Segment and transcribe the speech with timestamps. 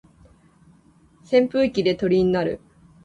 [1.21, 2.59] 扇風機で鳥になる